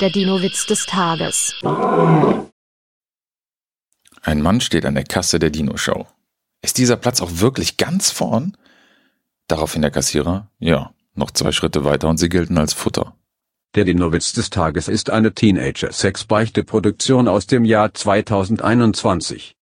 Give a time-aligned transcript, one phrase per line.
[0.00, 1.54] Der Dino-Witz des Tages.
[4.20, 6.06] Ein Mann steht an der Kasse der Dino-Show.
[6.60, 8.58] Ist dieser Platz auch wirklich ganz vorn?
[9.48, 13.16] Daraufhin der Kassierer, ja, noch zwei Schritte weiter und sie gelten als Futter.
[13.74, 19.56] Der Dino-Witz des Tages ist eine Teenager-Sex-Beichte-Produktion aus dem Jahr 2021.